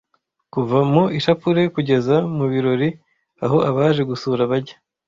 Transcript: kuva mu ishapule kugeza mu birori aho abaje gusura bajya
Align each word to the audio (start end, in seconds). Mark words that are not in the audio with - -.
kuva 0.53 0.77
mu 0.91 1.03
ishapule 1.17 1.61
kugeza 1.75 2.15
mu 2.37 2.45
birori 2.51 2.89
aho 3.45 3.57
abaje 3.69 4.01
gusura 4.09 4.41
bajya 4.51 4.75